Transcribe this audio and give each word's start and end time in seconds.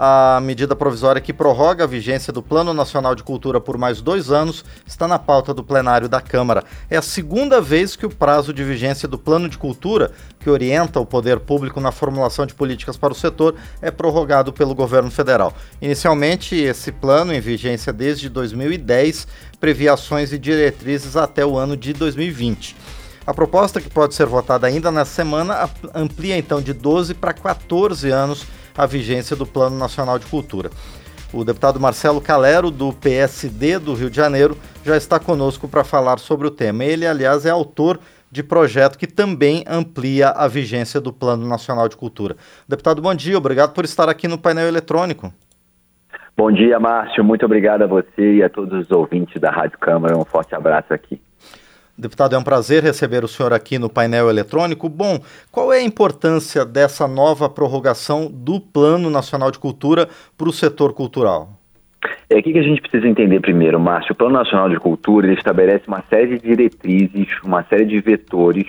A 0.00 0.38
medida 0.40 0.76
provisória 0.76 1.20
que 1.20 1.32
prorroga 1.32 1.82
a 1.82 1.86
vigência 1.88 2.32
do 2.32 2.40
Plano 2.40 2.72
Nacional 2.72 3.16
de 3.16 3.24
Cultura 3.24 3.60
por 3.60 3.76
mais 3.76 4.00
dois 4.00 4.30
anos 4.30 4.64
está 4.86 5.08
na 5.08 5.18
pauta 5.18 5.52
do 5.52 5.64
plenário 5.64 6.08
da 6.08 6.20
Câmara. 6.20 6.62
É 6.88 6.96
a 6.96 7.02
segunda 7.02 7.60
vez 7.60 7.96
que 7.96 8.06
o 8.06 8.08
prazo 8.08 8.52
de 8.52 8.62
vigência 8.62 9.08
do 9.08 9.18
Plano 9.18 9.48
de 9.48 9.58
Cultura, 9.58 10.12
que 10.38 10.48
orienta 10.48 11.00
o 11.00 11.04
poder 11.04 11.40
público 11.40 11.80
na 11.80 11.90
formulação 11.90 12.46
de 12.46 12.54
políticas 12.54 12.96
para 12.96 13.12
o 13.12 13.16
setor, 13.16 13.56
é 13.82 13.90
prorrogado 13.90 14.52
pelo 14.52 14.72
governo 14.72 15.10
federal. 15.10 15.52
Inicialmente, 15.82 16.54
esse 16.54 16.92
plano, 16.92 17.34
em 17.34 17.40
vigência 17.40 17.92
desde 17.92 18.28
2010, 18.28 19.26
previa 19.58 19.94
ações 19.94 20.32
e 20.32 20.38
diretrizes 20.38 21.16
até 21.16 21.44
o 21.44 21.58
ano 21.58 21.76
de 21.76 21.92
2020. 21.92 22.76
A 23.26 23.34
proposta, 23.34 23.80
que 23.80 23.90
pode 23.90 24.14
ser 24.14 24.26
votada 24.26 24.68
ainda 24.68 24.92
nessa 24.92 25.10
semana, 25.10 25.68
amplia 25.92 26.38
então 26.38 26.62
de 26.62 26.72
12 26.72 27.14
para 27.14 27.32
14 27.32 28.08
anos 28.10 28.46
a 28.78 28.86
vigência 28.86 29.34
do 29.34 29.44
Plano 29.44 29.76
Nacional 29.76 30.20
de 30.20 30.26
Cultura. 30.26 30.70
O 31.32 31.44
deputado 31.44 31.80
Marcelo 31.80 32.20
Calero, 32.20 32.70
do 32.70 32.92
PSD 32.92 33.78
do 33.78 33.92
Rio 33.92 34.08
de 34.08 34.16
Janeiro, 34.16 34.56
já 34.84 34.96
está 34.96 35.18
conosco 35.18 35.68
para 35.68 35.82
falar 35.82 36.18
sobre 36.18 36.46
o 36.46 36.50
tema. 36.50 36.84
Ele, 36.84 37.06
aliás, 37.06 37.44
é 37.44 37.50
autor 37.50 37.98
de 38.30 38.42
projeto 38.42 38.96
que 38.96 39.06
também 39.06 39.64
amplia 39.68 40.30
a 40.30 40.46
vigência 40.46 41.00
do 41.00 41.12
Plano 41.12 41.46
Nacional 41.46 41.88
de 41.88 41.96
Cultura. 41.96 42.36
Deputado, 42.68 43.02
bom 43.02 43.14
dia, 43.14 43.36
obrigado 43.36 43.74
por 43.74 43.84
estar 43.84 44.08
aqui 44.08 44.28
no 44.28 44.38
painel 44.38 44.68
eletrônico. 44.68 45.32
Bom 46.36 46.52
dia, 46.52 46.78
Márcio. 46.78 47.24
Muito 47.24 47.44
obrigado 47.44 47.82
a 47.82 47.86
você 47.86 48.36
e 48.36 48.42
a 48.44 48.48
todos 48.48 48.86
os 48.86 48.90
ouvintes 48.92 49.40
da 49.40 49.50
Rádio 49.50 49.76
Câmara. 49.78 50.16
Um 50.16 50.24
forte 50.24 50.54
abraço 50.54 50.94
aqui. 50.94 51.20
Deputado, 51.98 52.36
é 52.36 52.38
um 52.38 52.44
prazer 52.44 52.84
receber 52.84 53.24
o 53.24 53.28
senhor 53.28 53.52
aqui 53.52 53.76
no 53.76 53.90
painel 53.90 54.30
eletrônico. 54.30 54.88
Bom, 54.88 55.18
qual 55.50 55.72
é 55.72 55.78
a 55.78 55.82
importância 55.82 56.64
dessa 56.64 57.08
nova 57.08 57.50
prorrogação 57.50 58.30
do 58.32 58.60
Plano 58.60 59.10
Nacional 59.10 59.50
de 59.50 59.58
Cultura 59.58 60.08
para 60.36 60.48
o 60.48 60.52
setor 60.52 60.92
cultural? 60.92 61.58
É 62.30 62.38
aqui 62.38 62.52
que 62.52 62.58
a 62.60 62.62
gente 62.62 62.80
precisa 62.80 63.08
entender 63.08 63.40
primeiro, 63.40 63.80
Márcio. 63.80 64.12
O 64.12 64.14
Plano 64.14 64.34
Nacional 64.34 64.68
de 64.68 64.78
Cultura 64.78 65.26
ele 65.26 65.34
estabelece 65.34 65.88
uma 65.88 66.04
série 66.08 66.38
de 66.38 66.46
diretrizes, 66.46 67.30
uma 67.42 67.64
série 67.64 67.84
de 67.84 67.98
vetores 68.00 68.68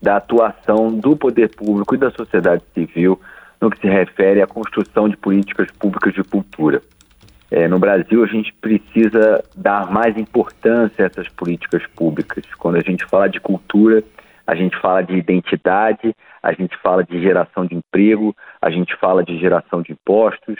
da 0.00 0.16
atuação 0.16 0.90
do 0.90 1.14
poder 1.14 1.54
público 1.54 1.94
e 1.94 1.98
da 1.98 2.10
sociedade 2.10 2.62
civil 2.72 3.20
no 3.60 3.70
que 3.70 3.78
se 3.78 3.88
refere 3.88 4.40
à 4.40 4.46
construção 4.46 5.06
de 5.06 5.18
políticas 5.18 5.70
públicas 5.72 6.14
de 6.14 6.24
cultura. 6.24 6.80
É, 7.50 7.66
no 7.66 7.78
Brasil, 7.78 8.22
a 8.22 8.26
gente 8.26 8.52
precisa 8.60 9.42
dar 9.56 9.90
mais 9.90 10.16
importância 10.16 11.04
a 11.04 11.06
essas 11.06 11.28
políticas 11.28 11.84
públicas. 11.96 12.44
Quando 12.56 12.76
a 12.76 12.80
gente 12.80 13.04
fala 13.06 13.28
de 13.28 13.40
cultura, 13.40 14.04
a 14.46 14.54
gente 14.54 14.76
fala 14.80 15.02
de 15.02 15.16
identidade, 15.16 16.14
a 16.42 16.52
gente 16.52 16.76
fala 16.78 17.02
de 17.04 17.20
geração 17.20 17.66
de 17.66 17.74
emprego, 17.74 18.34
a 18.62 18.70
gente 18.70 18.94
fala 18.96 19.24
de 19.24 19.36
geração 19.38 19.82
de 19.82 19.92
impostos, 19.92 20.56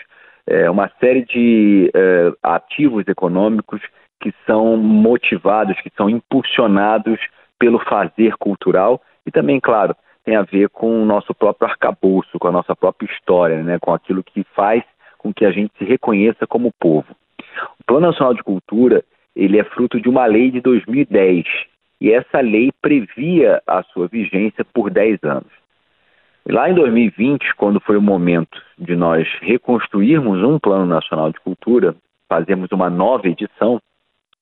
é, 0.47 0.69
uma 0.69 0.91
série 1.00 1.24
de 1.24 1.91
é, 1.94 2.32
ativos 2.42 3.06
econômicos 3.06 3.80
que 4.20 4.34
são 4.44 4.77
motivados, 4.77 5.80
que 5.80 5.91
são 5.97 6.10
impulsionados 6.10 7.20
pelo 7.58 7.78
fazer 7.78 8.36
cultural 8.36 9.00
e 9.27 9.30
também, 9.30 9.60
claro, 9.60 9.94
tem 10.25 10.36
a 10.36 10.42
ver 10.42 10.69
com 10.70 11.02
o 11.02 11.04
nosso 11.04 11.34
próprio 11.34 11.69
arcabouço, 11.69 12.38
com 12.38 12.48
a 12.48 12.52
nossa 12.52 12.75
própria 12.75 13.06
história, 13.06 13.62
né, 13.62 13.78
com 13.78 13.92
aquilo 13.92 14.22
que 14.22 14.44
faz 14.54 14.82
com 15.20 15.32
que 15.32 15.44
a 15.44 15.50
gente 15.50 15.72
se 15.78 15.84
reconheça 15.84 16.46
como 16.46 16.72
povo. 16.80 17.14
O 17.78 17.84
Plano 17.86 18.06
Nacional 18.06 18.34
de 18.34 18.42
Cultura 18.42 19.04
ele 19.36 19.58
é 19.58 19.64
fruto 19.64 20.00
de 20.00 20.08
uma 20.08 20.26
lei 20.26 20.50
de 20.50 20.60
2010 20.60 21.44
e 22.00 22.10
essa 22.10 22.40
lei 22.40 22.70
previa 22.80 23.62
a 23.66 23.82
sua 23.82 24.08
vigência 24.08 24.64
por 24.64 24.91
10 24.91 25.22
anos. 25.22 25.50
Lá 26.48 26.70
em 26.70 26.74
2020, 26.74 27.54
quando 27.56 27.80
foi 27.80 27.96
o 27.96 28.02
momento 28.02 28.60
de 28.78 28.96
nós 28.96 29.28
reconstruirmos 29.42 30.42
um 30.42 30.58
Plano 30.58 30.86
Nacional 30.86 31.30
de 31.30 31.38
Cultura, 31.41 31.94
fazermos 32.28 32.72
uma 32.72 32.88
nova 32.88 33.28
edição, 33.28 33.78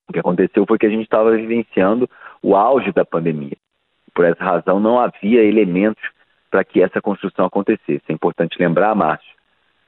o 0.08 0.12
que 0.12 0.20
aconteceu 0.20 0.64
foi 0.66 0.78
que 0.78 0.86
a 0.86 0.90
gente 0.90 1.02
estava 1.02 1.32
vivenciando 1.32 2.08
o 2.40 2.54
auge 2.54 2.92
da 2.92 3.04
pandemia. 3.04 3.56
Por 4.14 4.24
essa 4.24 4.42
razão, 4.42 4.78
não 4.78 4.98
havia 4.98 5.42
elementos 5.42 6.02
para 6.50 6.64
que 6.64 6.80
essa 6.80 7.00
construção 7.00 7.46
acontecesse. 7.46 8.02
É 8.08 8.12
importante 8.12 8.56
lembrar, 8.58 8.94
Márcio, 8.94 9.37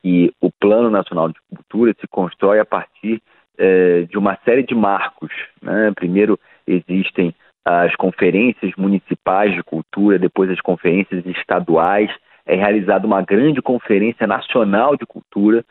que 0.02 0.32
o 0.40 0.50
Plano 0.50 0.90
Nacional 0.90 1.28
de 1.28 1.38
Cultura 1.54 1.94
se 2.00 2.06
constrói 2.08 2.58
a 2.58 2.64
partir 2.64 3.22
eh, 3.58 4.06
de 4.08 4.16
uma 4.16 4.38
série 4.44 4.62
de 4.62 4.74
marcos. 4.74 5.30
Né? 5.62 5.92
Primeiro, 5.94 6.38
existem 6.66 7.34
as 7.64 7.94
conferências 7.96 8.72
municipais 8.76 9.54
de 9.54 9.62
cultura, 9.62 10.18
depois 10.18 10.50
as 10.50 10.60
conferências 10.60 11.24
estaduais. 11.26 12.10
É 12.46 12.56
realizada 12.56 13.06
uma 13.06 13.22
grande 13.22 13.60
conferência 13.60 14.26
nacional 14.26 14.96
de 14.96 15.06
cultura, 15.06 15.64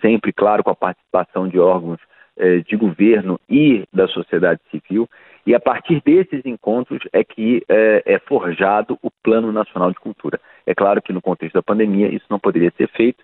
sempre, 0.00 0.32
claro, 0.32 0.62
com 0.62 0.70
a 0.70 0.74
participação 0.74 1.48
de 1.48 1.58
órgãos 1.58 2.00
eh, 2.36 2.60
de 2.60 2.76
governo 2.76 3.38
e 3.50 3.84
da 3.92 4.06
sociedade 4.08 4.60
civil. 4.70 5.08
E 5.44 5.54
a 5.54 5.60
partir 5.60 6.00
desses 6.04 6.46
encontros 6.46 7.02
é 7.12 7.24
que 7.24 7.64
eh, 7.68 8.02
é 8.06 8.18
forjado 8.20 8.96
o 9.02 9.10
Plano 9.22 9.50
Nacional 9.50 9.90
de 9.90 9.98
Cultura. 9.98 10.40
É 10.64 10.74
claro 10.74 11.02
que 11.02 11.12
no 11.12 11.20
contexto 11.20 11.54
da 11.54 11.62
pandemia 11.62 12.06
isso 12.08 12.26
não 12.30 12.38
poderia 12.38 12.72
ser 12.76 12.88
feito, 12.88 13.22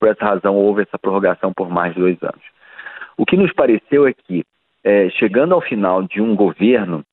por 0.00 0.08
essa 0.08 0.24
razão, 0.24 0.56
houve 0.56 0.82
essa 0.82 0.98
prorrogação 0.98 1.52
por 1.52 1.68
mais 1.68 1.94
de 1.94 2.00
dois 2.00 2.20
anos. 2.22 2.42
O 3.18 3.26
que 3.26 3.36
nos 3.36 3.52
pareceu 3.52 4.08
é 4.08 4.14
que, 4.14 4.42
é, 4.82 5.10
chegando 5.10 5.54
ao 5.54 5.60
final 5.60 6.02
de 6.02 6.22
um 6.22 6.34
governo, 6.34 7.04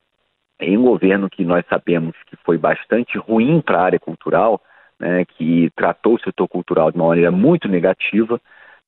em 0.59 0.77
um 0.77 0.83
governo 0.83 1.29
que 1.29 1.43
nós 1.43 1.65
sabemos 1.69 2.15
que 2.27 2.37
foi 2.37 2.57
bastante 2.57 3.17
ruim 3.17 3.59
para 3.61 3.79
a 3.79 3.83
área 3.83 3.99
cultural, 3.99 4.61
né, 4.97 5.25
que 5.25 5.69
tratou 5.75 6.15
o 6.15 6.19
setor 6.19 6.47
cultural 6.47 6.91
de 6.91 6.97
uma 6.97 7.09
maneira 7.09 7.29
muito 7.29 7.67
negativa, 7.67 8.39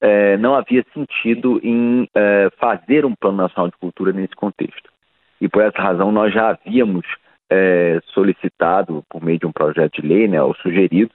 é, 0.01 0.37
não 0.37 0.55
havia 0.55 0.83
sentido 0.93 1.59
em 1.61 2.07
é, 2.15 2.49
fazer 2.57 3.05
um 3.05 3.13
plano 3.13 3.37
nacional 3.37 3.69
de 3.69 3.77
cultura 3.77 4.13
nesse 4.13 4.33
contexto. 4.33 4.89
E 5.41 5.49
por 5.49 5.61
essa 5.61 5.77
razão 5.81 6.11
nós 6.11 6.33
já 6.33 6.49
havíamos 6.49 7.05
é, 7.49 7.99
solicitado, 8.13 9.03
por 9.09 9.21
meio 9.21 9.39
de 9.39 9.45
um 9.45 9.51
projeto 9.51 10.01
de 10.01 10.07
lei, 10.07 10.27
né, 10.27 10.41
ou 10.41 10.55
sugerido, 10.55 11.11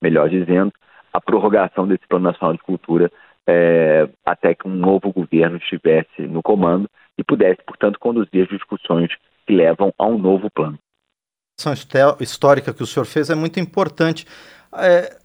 melhor 0.00 0.28
dizendo, 0.28 0.72
a 1.12 1.20
prorrogação 1.20 1.86
desse 1.86 2.06
Plano 2.08 2.24
Nacional 2.24 2.54
de 2.54 2.62
Cultura 2.62 3.10
é, 3.46 4.08
até 4.26 4.54
que 4.54 4.68
um 4.68 4.74
novo 4.74 5.12
governo 5.12 5.56
estivesse 5.56 6.22
no 6.22 6.42
comando 6.42 6.88
e 7.16 7.24
pudesse, 7.24 7.62
portanto, 7.66 7.98
conduzir 7.98 8.42
as 8.42 8.48
discussões 8.48 9.10
que 9.46 9.54
levam 9.54 9.92
a 9.98 10.06
um 10.06 10.18
novo 10.18 10.50
plano. 10.50 10.78
A 11.66 12.22
histórica 12.22 12.72
que 12.72 12.82
o 12.82 12.86
senhor 12.86 13.06
fez 13.06 13.30
é 13.30 13.34
muito 13.34 13.58
importante. 13.58 14.26
É, 14.72 15.16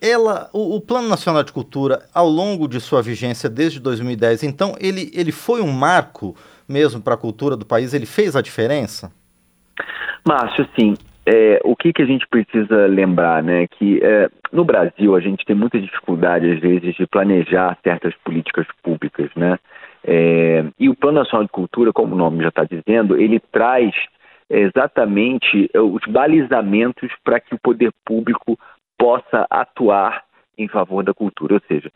ela, 0.00 0.48
o, 0.52 0.76
o, 0.76 0.80
Plano 0.80 1.08
Nacional 1.08 1.44
de 1.44 1.52
Cultura, 1.52 2.00
ao 2.12 2.26
longo 2.26 2.66
de 2.66 2.80
sua 2.80 3.02
vigência 3.02 3.48
desde 3.48 3.78
2010, 3.78 4.42
então, 4.44 4.74
ele, 4.80 5.10
ele 5.14 5.30
foi 5.30 5.60
um 5.60 5.70
marco 5.70 6.34
mesmo 6.66 7.00
para 7.00 7.14
a 7.14 7.18
cultura 7.18 7.56
do 7.56 7.66
país? 7.66 7.94
Ele 7.94 8.06
fez 8.06 8.34
a 8.34 8.40
diferença? 8.40 9.12
Márcio, 10.26 10.68
sim 10.78 10.94
é, 11.28 11.60
o 11.62 11.76
que, 11.76 11.92
que 11.92 12.00
a 12.00 12.06
gente 12.06 12.26
precisa 12.26 12.86
lembrar, 12.86 13.42
né? 13.42 13.66
Que 13.66 14.00
é, 14.02 14.30
no 14.50 14.64
Brasil 14.64 15.14
a 15.14 15.20
gente 15.20 15.44
tem 15.44 15.54
muita 15.54 15.78
dificuldade, 15.78 16.50
às 16.50 16.58
vezes, 16.58 16.94
de 16.94 17.06
planejar 17.06 17.76
certas 17.84 18.14
políticas 18.24 18.66
públicas, 18.82 19.30
né? 19.36 19.58
É, 20.02 20.64
e 20.78 20.88
o 20.88 20.96
Plano 20.96 21.18
Nacional 21.18 21.44
de 21.44 21.52
Cultura, 21.52 21.92
como 21.92 22.14
o 22.14 22.18
nome 22.18 22.42
já 22.42 22.48
está 22.48 22.64
dizendo, 22.64 23.20
ele 23.20 23.38
traz 23.52 23.94
exatamente 24.48 25.68
é, 25.74 25.78
os 25.78 26.00
balizamentos 26.08 27.10
para 27.22 27.38
que 27.38 27.54
o 27.54 27.60
poder 27.60 27.92
público 28.06 28.58
possa 28.96 29.46
atuar 29.50 30.24
em 30.56 30.66
favor 30.66 31.04
da 31.04 31.12
cultura, 31.12 31.54
ou 31.54 31.62
seja, 31.68 31.92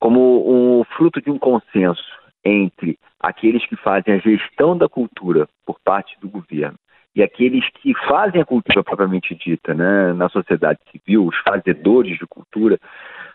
como 0.00 0.80
um 0.80 0.82
fruto 0.96 1.22
de 1.22 1.30
um 1.30 1.38
consenso 1.38 2.02
entre 2.44 2.98
aqueles 3.20 3.64
que 3.64 3.76
fazem 3.76 4.14
a 4.14 4.18
gestão 4.18 4.76
da 4.76 4.88
cultura 4.88 5.48
por 5.64 5.76
parte 5.84 6.18
do 6.20 6.28
governo 6.28 6.76
e 7.14 7.22
aqueles 7.22 7.68
que 7.74 7.92
fazem 8.08 8.40
a 8.40 8.44
cultura 8.44 8.82
propriamente 8.82 9.34
dita, 9.34 9.74
né, 9.74 10.12
na 10.12 10.28
sociedade 10.28 10.80
civil, 10.90 11.26
os 11.26 11.36
fazedores 11.38 12.18
de 12.18 12.26
cultura, 12.26 12.78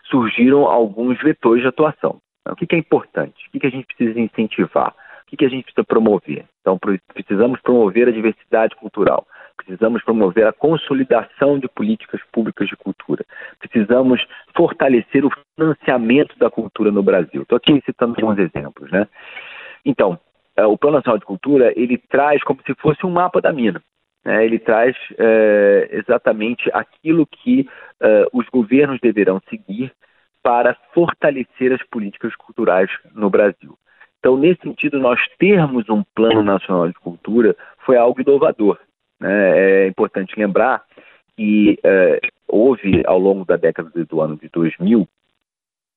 surgiram 0.04 0.64
alguns 0.64 1.18
vetores 1.20 1.62
de 1.62 1.68
atuação. 1.68 2.20
O 2.48 2.56
que, 2.56 2.74
é 2.74 2.78
importante? 2.78 3.46
O 3.48 3.58
que, 3.58 3.66
a 3.66 3.70
gente 3.70 3.86
precisa 3.86 4.18
incentivar? 4.18 4.94
O 5.22 5.36
que, 5.36 5.44
a 5.44 5.48
gente 5.48 5.64
precisa 5.64 5.84
promover? 5.84 6.46
Então, 6.60 6.78
precisamos 7.12 7.60
promover 7.60 8.08
a 8.08 8.12
diversidade 8.12 8.74
cultural, 8.76 9.26
precisamos 9.56 10.02
promover 10.02 10.46
a 10.46 10.52
consolidação 10.52 11.58
de 11.58 11.68
políticas 11.68 12.20
públicas 12.32 12.66
de 12.66 12.76
cultura, 12.76 13.24
precisamos 13.58 14.26
fortalecer 14.56 15.26
o 15.26 15.30
financiamento 15.54 16.38
da 16.38 16.50
cultura 16.50 16.90
no 16.90 17.02
Brasil. 17.02 17.42
Estou 17.42 17.56
aqui 17.56 17.82
citando 17.84 18.14
alguns 18.16 18.38
exemplos, 18.38 18.90
né? 18.90 19.06
Então, 19.84 20.18
o 20.66 20.78
Plano 20.78 20.96
Nacional 20.96 21.18
de 21.18 21.24
Cultura 21.24 21.72
ele 21.76 21.98
traz 21.98 22.42
como 22.42 22.60
se 22.66 22.74
fosse 22.74 23.04
um 23.04 23.10
mapa 23.10 23.40
da 23.40 23.52
mina. 23.52 23.82
Né? 24.24 24.44
Ele 24.44 24.58
traz 24.58 24.96
é, 25.18 25.88
exatamente 25.92 26.68
aquilo 26.72 27.26
que 27.26 27.68
é, 28.00 28.26
os 28.32 28.46
governos 28.48 29.00
deverão 29.00 29.40
seguir 29.48 29.92
para 30.42 30.76
fortalecer 30.92 31.72
as 31.72 31.82
políticas 31.88 32.34
culturais 32.36 32.90
no 33.14 33.30
Brasil. 33.30 33.76
Então, 34.18 34.36
nesse 34.36 34.62
sentido, 34.62 34.98
nós 34.98 35.20
termos 35.38 35.88
um 35.88 36.02
Plano 36.14 36.42
Nacional 36.42 36.88
de 36.88 36.94
Cultura 36.94 37.56
foi 37.84 37.96
algo 37.96 38.20
inovador. 38.20 38.78
Né? 39.20 39.84
É 39.84 39.86
importante 39.86 40.38
lembrar 40.38 40.82
que 41.36 41.78
é, 41.84 42.20
houve, 42.48 43.02
ao 43.06 43.18
longo 43.18 43.44
da 43.44 43.56
década 43.56 43.90
do 44.04 44.20
ano 44.20 44.36
de 44.36 44.48
2000, 44.48 45.06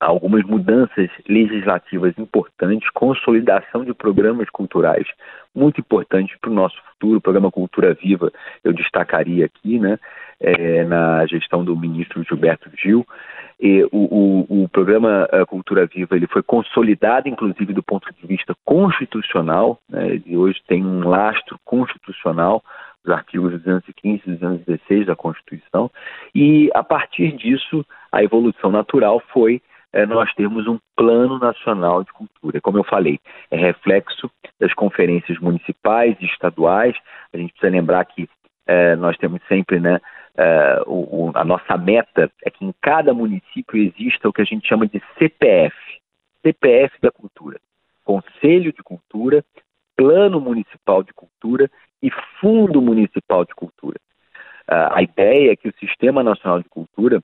algumas 0.02 0.42
mudanças 0.44 1.08
legislativas 1.28 2.12
importantes, 2.18 2.90
consolidação 2.90 3.84
de 3.84 3.94
programas 3.94 4.50
culturais 4.50 5.06
muito 5.54 5.80
importantes 5.80 6.36
para 6.40 6.50
o 6.50 6.54
nosso 6.54 6.76
futuro. 6.90 7.18
O 7.18 7.20
programa 7.20 7.50
Cultura 7.50 7.94
Viva 7.94 8.32
eu 8.64 8.72
destacaria 8.72 9.46
aqui, 9.46 9.78
né, 9.78 9.98
é, 10.40 10.84
na 10.84 11.24
gestão 11.26 11.64
do 11.64 11.76
ministro 11.76 12.24
Gilberto 12.24 12.70
Gil. 12.76 13.06
E 13.60 13.84
o, 13.92 14.46
o, 14.50 14.64
o 14.64 14.68
programa 14.68 15.28
eh, 15.30 15.44
Cultura 15.44 15.86
Viva 15.86 16.16
ele 16.16 16.26
foi 16.26 16.42
consolidado, 16.42 17.28
inclusive, 17.28 17.72
do 17.72 17.82
ponto 17.82 18.12
de 18.12 18.26
vista 18.26 18.56
constitucional, 18.64 19.78
né, 19.88 20.20
e 20.26 20.36
hoje 20.36 20.60
tem 20.66 20.84
um 20.84 21.08
lastro 21.08 21.56
constitucional 21.64 22.60
os 23.04 23.12
artigos 23.12 23.52
215 23.52 24.22
e 24.26 24.30
216 24.30 25.06
da 25.06 25.16
Constituição, 25.16 25.90
e 26.34 26.70
a 26.74 26.82
partir 26.82 27.32
disso 27.32 27.84
a 28.10 28.22
evolução 28.22 28.70
natural 28.70 29.20
foi 29.32 29.60
é, 29.92 30.06
nós 30.06 30.32
termos 30.34 30.66
um 30.66 30.78
plano 30.96 31.38
nacional 31.38 32.02
de 32.02 32.12
cultura. 32.12 32.60
Como 32.60 32.78
eu 32.78 32.84
falei, 32.84 33.20
é 33.50 33.56
reflexo 33.56 34.30
das 34.58 34.72
conferências 34.72 35.38
municipais 35.38 36.16
e 36.20 36.24
estaduais. 36.24 36.96
A 37.32 37.36
gente 37.36 37.52
precisa 37.52 37.70
lembrar 37.70 38.04
que 38.06 38.28
é, 38.66 38.96
nós 38.96 39.16
temos 39.18 39.40
sempre, 39.48 39.78
né, 39.78 40.00
é, 40.36 40.82
o, 40.86 41.30
a 41.34 41.44
nossa 41.44 41.76
meta 41.76 42.30
é 42.42 42.50
que 42.50 42.64
em 42.64 42.72
cada 42.80 43.12
município 43.12 43.76
exista 43.76 44.28
o 44.28 44.32
que 44.32 44.40
a 44.40 44.46
gente 44.46 44.66
chama 44.66 44.86
de 44.86 45.02
CPF, 45.18 45.76
CPF 46.42 46.98
da 47.02 47.10
cultura, 47.10 47.60
Conselho 48.04 48.72
de 48.72 48.82
Cultura, 48.82 49.44
Plano 49.94 50.40
Municipal 50.40 51.02
de 51.02 51.12
Cultura 51.12 51.70
e 52.02 52.10
Fundo 52.40 52.80
Municipal 52.80 53.44
de 53.44 53.54
Cultura. 53.54 54.00
a 54.66 55.02
ideia 55.02 55.52
é 55.52 55.56
que 55.56 55.68
o 55.68 55.74
Sistema 55.78 56.22
Nacional 56.22 56.60
de 56.60 56.68
Cultura, 56.68 57.20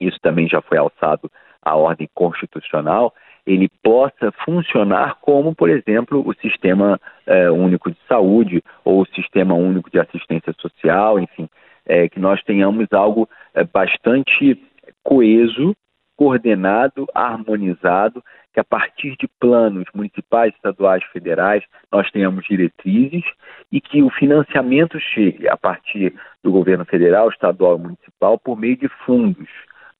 isso 0.00 0.18
também 0.20 0.48
já 0.48 0.60
foi 0.60 0.78
alçado 0.78 1.30
a 1.62 1.76
ordem 1.76 2.08
constitucional, 2.14 3.14
ele 3.46 3.68
possa 3.82 4.32
funcionar 4.44 5.16
como, 5.20 5.54
por 5.54 5.68
exemplo, 5.68 6.22
o 6.26 6.34
Sistema 6.34 7.00
é, 7.26 7.50
Único 7.50 7.90
de 7.90 7.98
Saúde 8.08 8.62
ou 8.84 9.02
o 9.02 9.06
Sistema 9.06 9.54
Único 9.54 9.90
de 9.90 9.98
Assistência 9.98 10.54
Social, 10.58 11.18
enfim, 11.18 11.48
é, 11.86 12.08
que 12.08 12.20
nós 12.20 12.42
tenhamos 12.44 12.86
algo 12.92 13.28
é, 13.54 13.64
bastante 13.64 14.60
coeso, 15.02 15.74
coordenado, 16.16 17.06
harmonizado, 17.14 18.22
que 18.52 18.60
a 18.60 18.64
partir 18.64 19.16
de 19.18 19.26
planos 19.40 19.86
municipais, 19.94 20.54
estaduais, 20.54 21.02
federais, 21.12 21.64
nós 21.90 22.08
tenhamos 22.10 22.44
diretrizes 22.44 23.24
e 23.72 23.80
que 23.80 24.02
o 24.02 24.10
financiamento 24.10 25.00
chegue 25.00 25.48
a 25.48 25.56
partir 25.56 26.14
do 26.44 26.52
governo 26.52 26.84
federal, 26.84 27.28
estadual 27.30 27.78
e 27.78 27.82
municipal 27.82 28.38
por 28.38 28.56
meio 28.56 28.76
de 28.76 28.88
fundos 29.04 29.48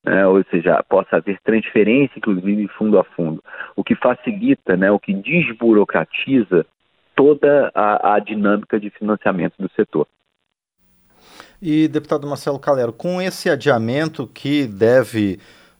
né, 0.04 0.26
ou 0.26 0.44
seja, 0.50 0.82
possa 0.88 1.16
haver 1.16 1.38
transferência, 1.43 2.19
inclusive, 2.19 2.69
fundo 2.69 2.99
a 2.99 3.04
fundo, 3.04 3.43
o 3.76 3.84
que 3.84 3.94
facilita, 3.94 4.76
né, 4.76 4.90
o 4.90 4.99
que 4.99 5.14
desburocratiza 5.14 6.66
toda 7.14 7.70
a, 7.75 8.14
a 8.14 8.19
dinâmica 8.19 8.81
de 8.81 8.90
financiamento 8.90 9.54
do 9.58 9.70
setor. 9.76 10.06
E, 11.60 11.87
deputado 11.87 12.26
Marcelo 12.26 12.58
Calero, 12.58 12.93
com 12.93 13.22
esse 13.22 13.49
adiamento 13.49 14.26
que 14.26 14.66
deve 14.66 15.38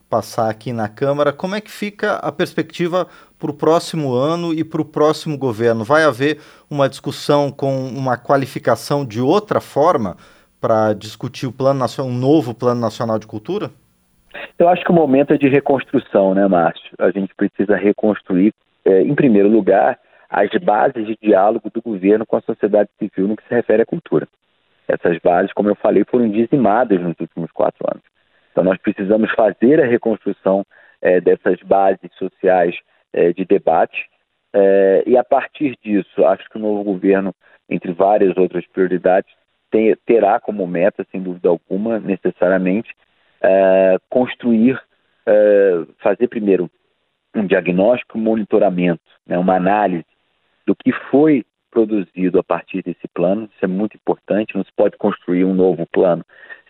passar 0.09 0.51
aqui 0.51 0.73
na 0.73 0.89
Câmara, 0.89 1.33
como 1.33 1.55
é 1.55 1.61
que 1.61 1.71
fica 1.71 2.17
a 2.17 2.31
perspectiva 2.31 3.09
para 3.39 3.51
o 3.51 3.55
próximo 3.55 4.13
ano 4.13 4.53
e 4.53 4.63
para 4.63 4.83
o 4.83 4.85
próximo 4.85 5.37
governo? 5.37 5.85
Vai 5.85 6.05
haver 6.05 6.39
uma 6.71 6.89
discussão 6.89 7.51
com 7.51 7.89
uma 7.89 8.17
qualificação 8.17 9.05
de 9.05 9.21
outra 9.21 9.61
forma 9.61 10.17
para 10.61 10.93
discutir 10.93 11.47
o 11.47 11.53
plano 11.53 11.85
um 12.01 12.15
novo 12.15 12.55
plano 12.55 12.81
nacional 12.81 13.19
de 13.19 13.27
cultura? 13.27 13.71
Eu 14.59 14.69
acho 14.69 14.85
que 14.85 14.91
o 14.91 14.95
momento 14.95 15.33
é 15.33 15.39
de 15.39 15.49
reconstrução, 15.49 16.35
né, 16.35 16.47
Márcio? 16.47 16.91
A 16.99 17.11
gente 17.11 17.35
precisa 17.35 17.77
reconstruir, 17.77 18.53
é, 18.85 19.03
em 19.03 19.15
primeiro 19.15 19.49
lugar, 19.49 19.99
as 20.29 20.51
bases 20.63 21.07
de 21.07 21.17
diálogo 21.21 21.71
do 21.71 21.83
governo 21.83 22.25
com 22.25 22.37
a 22.37 22.41
sociedade 22.41 22.89
civil 22.99 23.29
no 23.29 23.37
que 23.37 23.47
se 23.47 23.55
refere 23.55 23.83
à 23.83 23.87
cultura. 23.87 24.27
Essas 24.89 25.19
bases, 25.19 25.53
como 25.53 25.69
eu 25.69 25.75
falei, 25.75 26.05
foram 26.05 26.29
dizimadas 26.29 27.01
nos 27.01 27.15
últimos 27.21 27.51
quatro 27.53 27.87
anos. 27.91 28.03
Então, 28.51 28.65
nós 28.65 28.79
precisamos 28.79 29.31
fazer 29.33 29.81
a 29.81 29.87
reconstrução 29.87 30.65
é, 31.01 31.21
dessas 31.21 31.61
bases 31.63 32.11
sociais 32.19 32.75
é, 33.13 33.33
de 33.33 33.45
debate. 33.45 34.07
É, 34.55 35.03
e 35.07 35.17
a 35.17 35.25
partir 35.25 35.77
disso, 35.83 36.25
acho 36.25 36.49
que 36.49 36.57
o 36.57 36.61
novo 36.61 36.83
governo, 36.85 37.35
entre 37.69 37.93
várias 37.93 38.37
outras 38.37 38.67
prioridades, 38.67 39.33
tem, 39.71 39.97
terá 40.07 40.39
como 40.39 40.67
meta, 40.67 41.07
sem 41.11 41.23
dúvida 41.23 41.49
alguma, 41.49 41.99
necessariamente, 41.99 42.95
uh, 43.43 44.01
construir, 44.09 44.75
uh, 45.27 45.87
fazer 45.99 46.29
primeiro 46.29 46.71
um 47.35 47.47
diagnóstico, 47.47 48.19
um 48.19 48.23
monitoramento, 48.23 49.03
né, 49.27 49.39
uma 49.39 49.57
análise 49.57 50.07
do 50.67 50.75
que 50.75 50.93
foi 51.11 51.45
produzido 51.71 52.39
a 52.39 52.45
partir 52.45 52.83
desse 52.83 53.09
plano. 53.15 53.49
Isso 53.55 53.65
é 53.65 53.69
muito 53.69 53.97
importante. 53.97 54.55
Não 54.55 54.63
se 54.63 54.73
pode 54.77 54.97
construir 54.99 55.45
um 55.45 55.55
novo 55.55 55.87
plano 55.87 56.25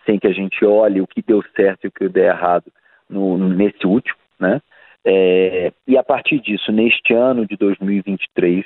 sem 0.05 0.17
que 0.17 0.27
a 0.27 0.33
gente 0.33 0.65
olhe 0.65 1.01
o 1.01 1.07
que 1.07 1.21
deu 1.21 1.43
certo 1.55 1.85
e 1.85 1.87
o 1.87 1.91
que 1.91 2.07
deu 2.07 2.23
errado 2.23 2.71
no, 3.09 3.37
nesse 3.37 3.85
último, 3.85 4.17
né? 4.39 4.61
É, 5.05 5.73
e 5.85 5.97
a 5.97 6.03
partir 6.03 6.39
disso, 6.39 6.71
neste 6.71 7.13
ano 7.13 7.45
de 7.45 7.57
2023, 7.57 8.65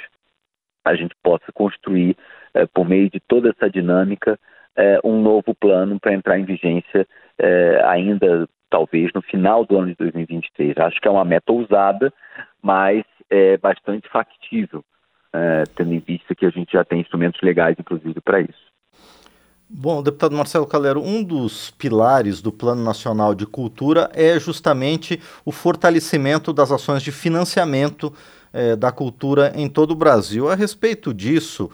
a 0.86 0.96
gente 0.96 1.16
possa 1.24 1.52
construir, 1.52 2.16
é, 2.54 2.66
por 2.68 2.88
meio 2.88 3.10
de 3.10 3.20
toda 3.20 3.50
essa 3.50 3.70
dinâmica, 3.70 4.40
é, 4.78 5.00
um 5.04 5.22
novo 5.22 5.56
plano 5.56 6.00
para 6.00 6.14
entrar 6.14 6.40
em 6.40 6.46
vigência 6.46 7.08
é, 7.40 7.82
ainda 7.86 8.48
talvez 8.70 9.12
no 9.14 9.22
final 9.22 9.66
do 9.66 9.78
ano 9.78 9.88
de 9.88 9.96
2023. 9.96 10.78
Acho 10.78 11.02
que 11.02 11.08
é 11.08 11.12
uma 11.12 11.26
meta 11.26 11.52
ousada, 11.52 12.14
mas 12.62 13.04
é 13.30 13.58
bastante 13.58 14.08
factível, 14.10 14.84
é, 15.34 15.64
tendo 15.76 15.94
em 15.94 16.00
vista 16.00 16.36
que 16.36 16.46
a 16.46 16.50
gente 16.50 16.74
já 16.74 16.86
tem 16.86 17.02
instrumentos 17.02 17.42
legais, 17.42 17.76
inclusive, 17.80 18.22
para 18.22 18.42
isso. 18.42 18.68
Bom, 19.70 20.02
deputado 20.02 20.34
Marcelo 20.34 20.66
Calero, 20.66 21.02
um 21.02 21.22
dos 21.22 21.72
pilares 21.72 22.42
do 22.42 22.54
Plano 22.54 22.82
Nacional 22.82 23.36
de 23.36 23.46
Cultura 23.46 24.10
é 24.14 24.40
justamente 24.40 25.20
o 25.44 25.52
fortalecimento 25.52 26.54
das 26.54 26.72
ações 26.72 27.04
de 27.04 27.12
financiamento 27.12 28.14
é, 28.54 28.78
da 28.78 28.94
cultura 28.94 29.52
em 29.56 29.68
todo 29.68 29.92
o 29.92 29.96
Brasil. 29.96 30.50
A 30.50 30.56
respeito 30.56 31.14
disso, 31.14 31.70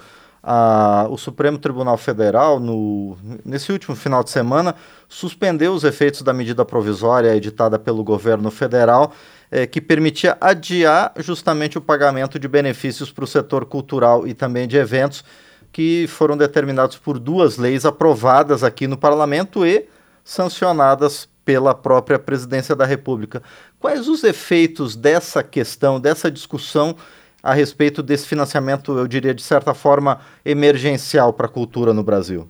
o 1.10 1.18
Supremo 1.18 1.58
Tribunal 1.58 1.98
Federal, 1.98 2.60
no, 2.60 3.18
nesse 3.46 3.72
último 3.72 3.96
final 3.96 4.24
de 4.24 4.30
semana, 4.30 4.76
suspendeu 5.08 5.74
os 5.74 5.86
efeitos 5.86 6.22
da 6.22 6.34
medida 6.34 6.66
provisória 6.66 7.36
editada 7.36 7.80
pelo 7.80 8.04
governo 8.04 8.52
federal, 8.52 9.14
é, 9.50 9.66
que 9.66 9.80
permitia 9.80 10.38
adiar 10.42 11.14
justamente 11.18 11.78
o 11.78 11.82
pagamento 11.82 12.38
de 12.38 12.48
benefícios 12.48 13.12
para 13.12 13.24
o 13.24 13.28
setor 13.28 13.66
cultural 13.66 14.28
e 14.28 14.34
também 14.34 14.68
de 14.68 14.76
eventos, 14.76 15.24
que 15.72 16.08
foram 16.08 16.36
determinados 16.36 16.98
por 16.98 17.18
duas 17.18 17.58
leis 17.58 17.86
aprovadas 17.86 18.64
aqui 18.64 18.86
no 18.86 18.98
parlamento 18.98 19.66
e 19.66 19.88
sancionadas 20.24 21.28
pela 21.46 21.74
própria 21.74 22.20
presidência 22.20 22.76
da 22.76 22.86
República. 22.86 23.42
Quais 23.80 24.08
os 24.08 24.24
efeitos 24.24 24.96
dessa 24.96 25.42
questão, 25.42 26.00
dessa 26.00 26.30
discussão? 26.30 26.96
A 27.44 27.54
respeito 27.54 28.02
desse 28.02 28.28
financiamento, 28.28 28.98
eu 28.98 29.06
diria, 29.06 29.34
de 29.34 29.42
certa 29.42 29.74
forma, 29.74 30.20
emergencial 30.46 31.34
para 31.34 31.48
a 31.48 31.50
cultura 31.50 31.94
no 31.94 32.02
Brasil? 32.02 32.48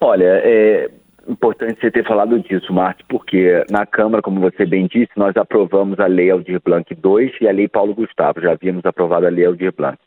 Olha, 0.00 0.40
é 0.42 0.90
importante 1.28 1.80
você 1.80 1.90
ter 1.90 2.04
falado 2.04 2.38
disso, 2.40 2.72
Márcio, 2.72 3.04
porque 3.08 3.64
na 3.70 3.86
Câmara, 3.86 4.20
como 4.20 4.40
você 4.40 4.66
bem 4.66 4.88
disse, 4.88 5.12
nós 5.16 5.36
aprovamos 5.36 6.00
a 6.00 6.06
Lei 6.06 6.30
Aldir 6.30 6.60
Blanc 6.64 6.92
II 6.92 7.32
e 7.40 7.48
a 7.48 7.52
Lei 7.52 7.68
Paulo 7.68 7.94
Gustavo, 7.94 8.40
já 8.40 8.52
havíamos 8.52 8.84
aprovado 8.84 9.26
a 9.26 9.30
Lei 9.30 9.46
Aldir 9.46 9.72
Blanc. 9.72 9.98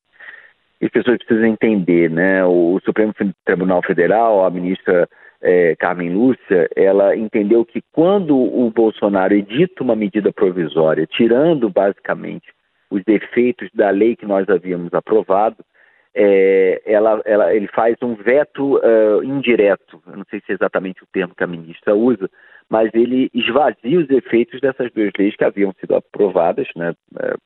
E 0.82 0.86
as 0.88 0.92
pessoas 0.92 1.18
precisam 1.18 1.48
entender, 1.48 2.10
né? 2.10 2.44
O 2.44 2.80
Supremo 2.84 3.14
Tribunal 3.46 3.82
Federal, 3.82 4.46
a 4.46 4.50
ministra 4.50 5.08
é, 5.42 5.74
Carmen 5.78 6.14
Lúcia, 6.14 6.70
ela 6.75 7.16
entendeu 7.16 7.64
que 7.64 7.82
quando 7.94 8.36
o 8.36 8.70
Bolsonaro 8.72 9.34
edita 9.34 9.84
uma 9.84 9.96
medida 9.96 10.34
provisória, 10.34 11.08
tirando 11.08 11.70
basicamente 11.70 12.55
os 12.96 13.04
defeitos 13.04 13.70
da 13.74 13.90
lei 13.90 14.16
que 14.16 14.25
nós 14.25 14.48
havíamos 14.50 14.94
aprovado, 14.94 15.58
é, 16.14 16.82
ela, 16.86 17.22
ela, 17.25 17.54
ele 17.54 17.68
faz 17.68 17.98
um 18.02 18.16
veto 18.16 18.78
uh, 18.78 19.22
indireto, 19.22 20.02
eu 20.08 20.16
não 20.16 20.25
sei 20.30 20.40
se 20.40 20.54
é 20.54 20.56
exatamente 20.56 21.04
o 21.04 21.08
termo 21.12 21.36
que 21.36 21.44
a 21.44 21.48
ministra 21.48 21.94
usa, 21.94 22.30
mas 22.70 22.90
ele 22.94 23.30
esvazia 23.34 24.00
os 24.00 24.10
efeitos 24.10 24.62
dessas 24.62 24.90
duas 24.94 25.12
leis 25.20 25.36
que 25.36 25.44
haviam 25.44 25.74
sido 25.78 25.94
aprovadas 25.94 26.68
né, 26.75 26.92
uh, 27.16 27.38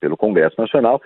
pelo 0.00 0.16
Congresso 0.16 0.60
Nacional, 0.60 1.00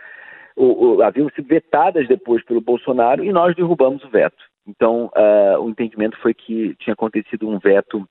haviam 1.05 1.29
sido 1.31 1.49
vetadas 1.49 2.09
depois 2.09 2.43
pelo 2.45 2.61
Bolsonaro 2.61 3.23
e 3.25 3.33
nós 3.33 3.55
derrubamos 3.55 4.03
o 4.05 4.09
veto. 4.09 4.43
Então, 4.67 5.11
uh, 5.17 5.61
o 5.61 5.69
entendimento 5.69 6.17
foi 6.19 6.33
que 6.33 6.75
tinha 6.77 6.95
acontecido 6.95 7.49
um 7.49 7.59
veto 7.59 8.07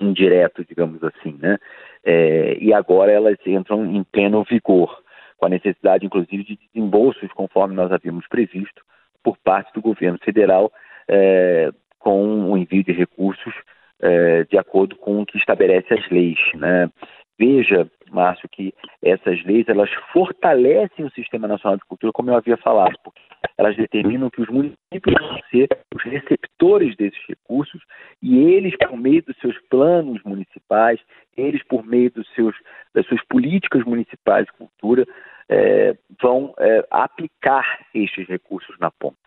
indireto, 0.00 0.64
digamos 0.64 1.02
assim, 1.04 1.38
né? 1.40 1.58
É, 2.02 2.56
e 2.58 2.72
agora 2.72 3.12
elas 3.12 3.36
entram 3.46 3.84
em 3.84 4.02
pleno 4.02 4.42
vigor 4.44 5.02
com 5.40 5.46
a 5.46 5.48
necessidade, 5.48 6.04
inclusive, 6.04 6.44
de 6.44 6.58
desembolsos, 6.66 7.32
conforme 7.32 7.74
nós 7.74 7.90
havíamos 7.90 8.28
previsto, 8.28 8.84
por 9.22 9.38
parte 9.38 9.72
do 9.72 9.80
governo 9.80 10.18
federal, 10.22 10.70
é, 11.08 11.70
com 11.98 12.50
o 12.50 12.58
envio 12.58 12.84
de 12.84 12.92
recursos 12.92 13.54
é, 14.00 14.44
de 14.44 14.58
acordo 14.58 14.96
com 14.96 15.20
o 15.20 15.26
que 15.26 15.38
estabelece 15.38 15.92
as 15.94 16.08
leis. 16.10 16.38
Né? 16.54 16.90
Veja, 17.38 17.90
Márcio, 18.10 18.48
que 18.50 18.74
essas 19.02 19.42
leis 19.44 19.66
elas 19.66 19.90
fortalecem 20.12 21.06
o 21.06 21.10
Sistema 21.12 21.48
Nacional 21.48 21.78
de 21.78 21.84
Cultura, 21.86 22.12
como 22.12 22.30
eu 22.30 22.36
havia 22.36 22.58
falado, 22.58 22.96
porque 23.02 23.20
elas 23.56 23.76
determinam 23.76 24.30
que 24.30 24.40
os 24.40 24.48
municípios 24.48 25.14
vão 25.18 25.38
ser 25.50 25.68
os 25.94 26.02
receptores 26.02 26.96
desses 26.96 27.20
recursos 27.28 27.82
e 28.22 28.38
eles, 28.38 28.76
por 28.76 28.96
meio 28.96 29.22
dos 29.22 29.36
seus 29.38 29.58
planos 29.68 30.22
municipais, 30.24 31.00
eles, 31.36 31.62
por 31.64 31.84
meio 31.84 32.10
dos 32.10 32.28
seus, 32.34 32.54
das 32.94 33.06
suas 33.06 33.22
políticas 33.26 33.84
municipais 33.84 34.46
de 34.46 34.52
cultura, 34.52 35.06
é, 35.48 35.96
vão 36.20 36.54
é, 36.58 36.86
aplicar 36.90 37.86
estes 37.94 38.26
recursos 38.28 38.76
na 38.78 38.90
ponta. 38.90 39.18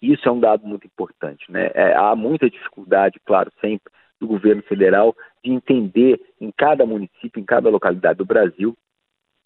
Isso 0.00 0.28
é 0.28 0.32
um 0.32 0.40
dado 0.40 0.66
muito 0.66 0.86
importante. 0.86 1.50
Né? 1.50 1.70
É, 1.74 1.94
há 1.94 2.14
muita 2.14 2.48
dificuldade, 2.48 3.20
claro, 3.24 3.50
sempre, 3.60 3.92
do 4.20 4.26
governo 4.26 4.62
federal 4.62 5.14
de 5.44 5.50
entender 5.50 6.20
em 6.40 6.50
cada 6.56 6.86
município, 6.86 7.40
em 7.40 7.44
cada 7.44 7.68
localidade 7.68 8.18
do 8.18 8.24
Brasil, 8.24 8.76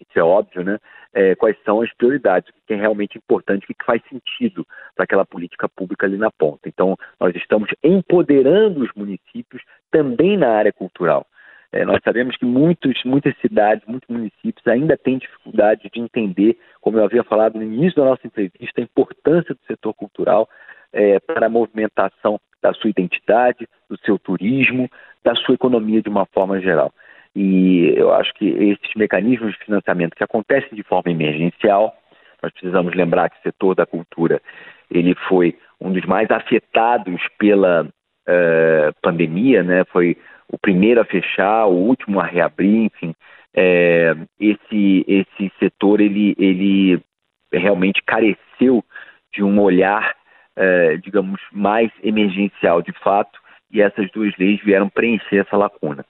isso 0.01 0.19
é 0.19 0.23
óbvio, 0.23 0.65
né? 0.65 0.79
É, 1.13 1.35
quais 1.35 1.57
são 1.65 1.81
as 1.81 1.93
prioridades, 1.95 2.49
o 2.51 2.53
que 2.67 2.75
é 2.75 2.77
realmente 2.77 3.19
importante, 3.19 3.65
o 3.65 3.75
que 3.75 3.85
faz 3.85 4.01
sentido 4.09 4.67
para 4.95 5.05
aquela 5.05 5.27
política 5.27 5.69
pública 5.69 6.07
ali 6.07 6.17
na 6.17 6.31
ponta. 6.31 6.69
Então, 6.69 6.97
nós 7.19 7.35
estamos 7.35 7.69
empoderando 7.83 8.81
os 8.83 8.91
municípios 8.95 9.63
também 9.91 10.37
na 10.37 10.51
área 10.51 10.73
cultural. 10.73 11.27
É, 11.73 11.85
nós 11.85 12.01
sabemos 12.05 12.37
que 12.37 12.45
muitos, 12.45 13.03
muitas 13.05 13.37
cidades, 13.39 13.87
muitos 13.87 14.09
municípios 14.09 14.67
ainda 14.67 14.97
têm 14.97 15.19
dificuldade 15.19 15.89
de 15.93 16.01
entender, 16.01 16.59
como 16.81 16.99
eu 16.99 17.05
havia 17.05 17.23
falado 17.23 17.57
no 17.57 17.63
início 17.63 17.97
da 17.97 18.09
nossa 18.09 18.27
entrevista, 18.27 18.81
a 18.81 18.83
importância 18.83 19.55
do 19.55 19.61
setor 19.67 19.95
cultural 19.95 20.49
é, 20.93 21.21
para 21.21 21.47
a 21.47 21.51
movimentação 21.51 22.41
da 22.61 22.73
sua 22.75 22.91
identidade, 22.91 23.69
do 23.89 23.97
seu 24.05 24.19
turismo, 24.19 24.91
da 25.23 25.35
sua 25.37 25.55
economia 25.55 26.03
de 26.03 26.09
uma 26.09 26.27
forma 26.27 26.61
geral. 26.61 26.93
E 27.35 27.95
eu 27.97 28.13
acho 28.13 28.33
que 28.35 28.49
esses 28.49 28.95
mecanismos 28.97 29.53
de 29.53 29.65
financiamento 29.65 30.17
que 30.17 30.25
acontecem 30.25 30.71
de 30.73 30.83
forma 30.83 31.11
emergencial, 31.11 31.95
nós 32.43 32.53
precisamos 32.53 32.95
lembrar 32.95 33.31
que 33.31 33.39
o 33.39 33.43
setor 33.43 33.75
da 33.75 33.87
cultura 33.87 34.41
ele 34.91 35.15
foi 35.29 35.57
um 35.81 35.93
dos 35.93 36.05
mais 36.05 36.31
afetados 36.31 37.21
pela 37.39 37.85
uh, 37.85 38.95
pandemia, 39.01 39.63
né? 39.63 39.85
Foi 39.93 40.17
o 40.49 40.59
primeiro 40.59 41.01
a 41.01 41.05
fechar, 41.05 41.67
o 41.67 41.75
último 41.75 42.21
a 42.21 42.27
reabrir, 42.27 42.87
enfim, 42.87 43.15
é, 43.55 44.15
esse 44.39 45.05
esse 45.07 45.53
setor 45.59 46.01
ele 46.01 46.35
ele 46.39 47.01
realmente 47.53 48.03
careceu 48.05 48.85
de 49.33 49.43
um 49.43 49.61
olhar, 49.61 50.15
é, 50.57 50.97
digamos, 50.97 51.41
mais 51.53 51.91
emergencial 52.03 52.83
de 52.83 52.93
fato, 53.01 53.39
e 53.71 53.81
essas 53.81 54.11
duas 54.11 54.37
leis 54.37 54.61
vieram 54.63 54.89
preencher 54.89 55.39
essa 55.39 55.57
lacuna. 55.57 56.05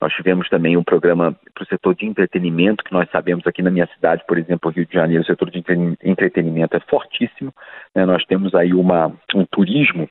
Nós 0.00 0.12
tivemos 0.12 0.48
também 0.48 0.76
um 0.76 0.84
programa 0.84 1.34
para 1.54 1.64
o 1.64 1.66
setor 1.66 1.94
de 1.94 2.06
entretenimento, 2.06 2.84
que 2.84 2.92
nós 2.92 3.08
sabemos 3.10 3.46
aqui 3.46 3.62
na 3.62 3.70
minha 3.70 3.86
cidade, 3.94 4.22
por 4.28 4.36
exemplo, 4.36 4.70
Rio 4.70 4.86
de 4.86 4.92
Janeiro, 4.92 5.22
o 5.22 5.26
setor 5.26 5.50
de 5.50 5.62
entretenimento 6.04 6.76
é 6.76 6.80
fortíssimo. 6.80 7.52
Né? 7.94 8.04
Nós 8.04 8.24
temos 8.26 8.54
aí 8.54 8.74
uma, 8.74 9.12
um 9.34 9.46
turismo 9.46 10.08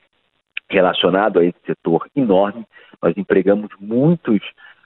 relacionado 0.70 1.40
a 1.40 1.46
esse 1.46 1.60
setor 1.66 2.08
enorme. 2.16 2.66
Nós 3.02 3.16
empregamos 3.16 3.70
muitos, 3.80 4.42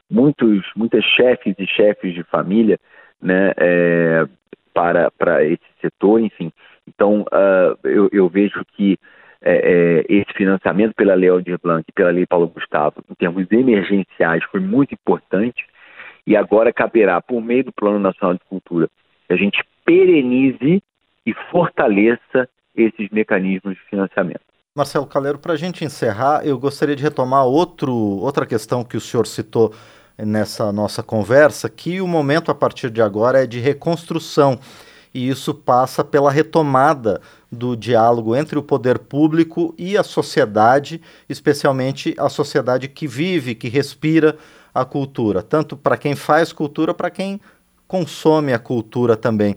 muitos, 0.09 0.69
muitas 0.75 1.03
chefes 1.05 1.55
e 1.57 1.65
chefes 1.65 2.13
de 2.13 2.23
família, 2.23 2.77
né, 3.21 3.53
é, 3.57 4.25
para 4.73 5.11
para 5.11 5.43
esse 5.43 5.63
setor, 5.81 6.19
enfim. 6.19 6.51
Então 6.87 7.21
uh, 7.21 7.77
eu, 7.83 8.09
eu, 8.11 8.29
vejo 8.29 8.63
que 8.75 8.97
é, 9.41 9.53
é, 9.53 10.05
esse 10.09 10.33
financiamento 10.33 10.93
pela 10.93 11.15
Lei 11.15 11.29
Aldir 11.29 11.59
Blanc 11.61 11.85
e 11.87 11.93
pela 11.93 12.11
Lei 12.11 12.25
Paulo 12.25 12.47
Gustavo, 12.47 13.03
em 13.09 13.15
termos 13.15 13.49
emergenciais, 13.51 14.43
foi 14.51 14.59
muito 14.59 14.93
importante. 14.93 15.65
E 16.27 16.35
agora 16.35 16.73
caberá, 16.73 17.21
por 17.21 17.41
meio 17.41 17.63
do 17.63 17.71
Plano 17.71 17.99
Nacional 17.99 18.35
de 18.35 18.41
Cultura, 18.49 18.89
que 19.27 19.33
a 19.33 19.37
gente 19.37 19.63
perenize 19.85 20.83
e 21.25 21.33
fortaleça 21.51 22.47
esses 22.75 23.09
mecanismos 23.09 23.75
de 23.75 23.81
financiamento. 23.89 24.41
Marcelo 24.75 25.07
Calero, 25.07 25.39
para 25.39 25.53
a 25.53 25.57
gente 25.57 25.83
encerrar, 25.83 26.45
eu 26.45 26.57
gostaria 26.59 26.95
de 26.95 27.03
retomar 27.03 27.45
outro, 27.45 27.93
outra 27.93 28.45
questão 28.45 28.83
que 28.83 28.95
o 28.95 29.01
senhor 29.01 29.25
citou 29.25 29.73
nessa 30.17 30.71
nossa 30.71 31.01
conversa, 31.01 31.69
que 31.69 31.99
o 32.01 32.07
momento 32.07 32.51
a 32.51 32.55
partir 32.55 32.89
de 32.89 33.01
agora 33.01 33.43
é 33.43 33.47
de 33.47 33.59
reconstrução. 33.59 34.59
E 35.13 35.27
isso 35.27 35.53
passa 35.53 36.03
pela 36.03 36.31
retomada 36.31 37.19
do 37.51 37.75
diálogo 37.75 38.35
entre 38.35 38.57
o 38.59 38.63
poder 38.63 38.99
público 38.99 39.73
e 39.77 39.97
a 39.97 40.03
sociedade, 40.03 41.01
especialmente 41.27 42.13
a 42.17 42.29
sociedade 42.29 42.87
que 42.87 43.07
vive, 43.07 43.55
que 43.55 43.67
respira 43.67 44.37
a 44.73 44.85
cultura, 44.85 45.41
tanto 45.41 45.75
para 45.75 45.97
quem 45.97 46.15
faz 46.15 46.53
cultura, 46.53 46.93
para 46.93 47.09
quem 47.09 47.41
consome 47.87 48.53
a 48.53 48.59
cultura 48.59 49.17
também. 49.17 49.55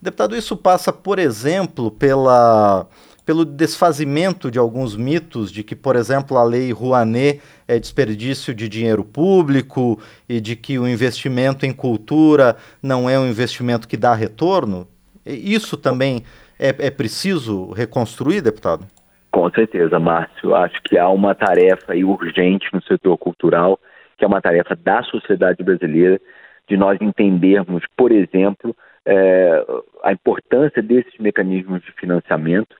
Deputado, 0.00 0.36
isso 0.36 0.56
passa, 0.56 0.92
por 0.92 1.18
exemplo, 1.18 1.90
pela 1.90 2.88
pelo 3.26 3.44
desfazimento 3.44 4.52
de 4.52 4.58
alguns 4.58 4.94
mitos 4.94 5.50
de 5.50 5.64
que, 5.64 5.74
por 5.74 5.96
exemplo, 5.96 6.38
a 6.38 6.44
lei 6.44 6.70
Rouanet 6.70 7.42
é 7.66 7.76
desperdício 7.76 8.54
de 8.54 8.68
dinheiro 8.68 9.04
público 9.04 9.98
e 10.28 10.40
de 10.40 10.54
que 10.54 10.78
o 10.78 10.86
investimento 10.86 11.66
em 11.66 11.72
cultura 11.72 12.56
não 12.80 13.10
é 13.10 13.18
um 13.18 13.28
investimento 13.28 13.88
que 13.88 13.96
dá 13.96 14.14
retorno? 14.14 14.86
Isso 15.26 15.76
também 15.76 16.22
é, 16.58 16.68
é 16.86 16.90
preciso 16.90 17.70
reconstruir, 17.72 18.40
deputado? 18.40 18.86
Com 19.30 19.50
certeza, 19.50 19.98
Márcio. 19.98 20.54
Acho 20.54 20.80
que 20.82 20.96
há 20.98 21.08
uma 21.08 21.34
tarefa 21.34 21.94
urgente 21.94 22.68
no 22.72 22.82
setor 22.82 23.18
cultural, 23.18 23.78
que 24.16 24.24
é 24.24 24.28
uma 24.28 24.40
tarefa 24.40 24.74
da 24.74 25.02
sociedade 25.02 25.62
brasileira, 25.62 26.20
de 26.68 26.76
nós 26.76 26.98
entendermos, 27.00 27.84
por 27.96 28.10
exemplo, 28.10 28.74
é, 29.04 29.64
a 30.02 30.12
importância 30.12 30.82
desses 30.82 31.16
mecanismos 31.18 31.82
de 31.82 31.92
financiamento 31.92 32.74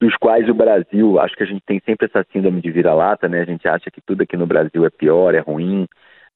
dos 0.00 0.14
quais 0.16 0.48
o 0.48 0.54
Brasil, 0.54 1.18
acho 1.20 1.34
que 1.36 1.42
a 1.42 1.46
gente 1.46 1.62
tem 1.66 1.80
sempre 1.84 2.06
essa 2.06 2.24
síndrome 2.32 2.60
de 2.60 2.70
vira-lata, 2.70 3.28
né? 3.28 3.40
A 3.40 3.44
gente 3.44 3.66
acha 3.66 3.90
que 3.90 4.00
tudo 4.00 4.22
aqui 4.22 4.36
no 4.36 4.46
Brasil 4.46 4.86
é 4.86 4.90
pior, 4.90 5.34
é 5.34 5.40
ruim. 5.40 5.86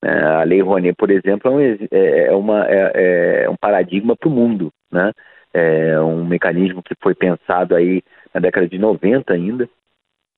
Né? 0.02 0.24
A 0.24 0.42
Lei 0.42 0.60
Rouanet, 0.60 0.96
por 0.96 1.10
exemplo, 1.10 1.50
é 1.50 1.54
um, 1.54 1.60
é, 1.60 2.26
é 2.26 2.32
uma, 2.34 2.66
é, 2.68 3.44
é 3.44 3.50
um 3.50 3.56
paradigma 3.56 4.16
para 4.16 4.28
o 4.28 4.32
mundo, 4.32 4.72
né? 4.90 5.12
É 5.54 6.00
um 6.00 6.24
mecanismo 6.24 6.82
que 6.82 6.94
foi 7.00 7.14
pensado 7.14 7.74
aí 7.74 8.02
na 8.32 8.40
década 8.40 8.68
de 8.68 8.78
90 8.78 9.32
ainda, 9.32 9.68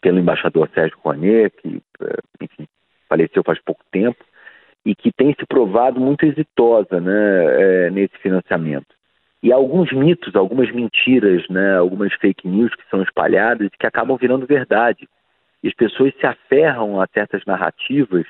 pelo 0.00 0.18
embaixador 0.18 0.68
Sérgio 0.74 0.98
Rouanet, 1.02 1.54
que, 1.56 1.80
enfim, 2.40 2.66
faleceu 3.08 3.42
faz 3.44 3.60
pouco 3.60 3.82
tempo, 3.90 4.24
e 4.84 4.94
que 4.94 5.12
tem 5.12 5.34
se 5.38 5.46
provado 5.46 6.00
muito 6.00 6.26
exitosa 6.26 7.00
né, 7.00 7.86
é, 7.86 7.90
nesse 7.90 8.16
financiamento 8.18 8.94
e 9.44 9.52
alguns 9.52 9.92
mitos, 9.92 10.34
algumas 10.34 10.72
mentiras, 10.72 11.46
né, 11.50 11.76
algumas 11.76 12.14
fake 12.14 12.48
news 12.48 12.74
que 12.74 12.88
são 12.88 13.02
espalhadas 13.02 13.66
e 13.66 13.76
que 13.78 13.86
acabam 13.86 14.16
virando 14.16 14.46
verdade. 14.46 15.06
E 15.62 15.68
as 15.68 15.74
pessoas 15.74 16.14
se 16.18 16.24
aferram 16.24 16.98
a 16.98 17.06
certas 17.06 17.44
narrativas. 17.44 18.24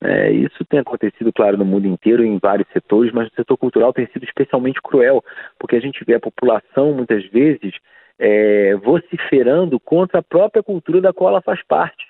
Né, 0.00 0.30
isso 0.30 0.64
tem 0.66 0.80
acontecido, 0.80 1.32
claro, 1.32 1.56
no 1.56 1.64
mundo 1.64 1.86
inteiro, 1.86 2.24
em 2.24 2.38
vários 2.38 2.68
setores, 2.72 3.12
mas 3.12 3.28
no 3.28 3.34
setor 3.34 3.56
cultural 3.56 3.92
tem 3.92 4.06
sido 4.08 4.24
especialmente 4.24 4.80
cruel, 4.82 5.24
porque 5.58 5.76
a 5.76 5.80
gente 5.80 6.04
vê 6.04 6.14
a 6.14 6.20
população, 6.20 6.92
muitas 6.92 7.24
vezes, 7.26 7.74
é, 8.18 8.74
vociferando 8.76 9.78
contra 9.80 10.20
a 10.20 10.22
própria 10.22 10.62
cultura 10.62 11.00
da 11.00 11.12
qual 11.12 11.30
ela 11.30 11.42
faz 11.42 11.62
parte. 11.64 12.06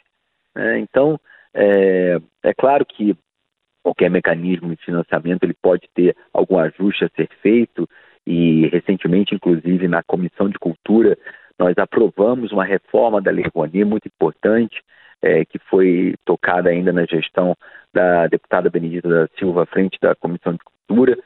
Né? 0.54 0.78
Então, 0.80 1.18
é, 1.54 2.18
é 2.42 2.54
claro 2.54 2.84
que 2.84 3.16
qualquer 3.82 4.10
mecanismo 4.10 4.74
de 4.74 4.84
financiamento 4.84 5.44
ele 5.44 5.54
pode 5.54 5.88
ter 5.94 6.14
algum 6.32 6.58
ajuste 6.58 7.04
a 7.04 7.10
ser 7.16 7.28
feito, 7.40 7.88
e 8.26 8.66
recentemente, 8.66 9.34
inclusive, 9.34 9.88
na 9.88 10.02
Comissão 10.02 10.50
de 10.50 10.58
Cultura, 10.58 11.16
nós 11.58 11.76
aprovamos 11.76 12.52
uma 12.52 12.64
reforma 12.64 13.20
da 13.20 13.30
Lei 13.30 13.44
Rouanet 13.52 13.84
muito 13.84 14.06
importante, 14.06 14.82
é, 15.20 15.44
que 15.44 15.58
foi 15.58 16.14
tocada 16.24 16.70
ainda 16.70 16.92
na 16.92 17.04
gestão 17.04 17.56
da 17.92 18.26
deputada 18.28 18.70
Benedita 18.70 19.08
da 19.08 19.28
Silva 19.38 19.64
à 19.64 19.66
frente 19.66 19.98
da 20.00 20.14
Comissão 20.14 20.52
de 20.52 20.60
Cultura. 20.60 21.18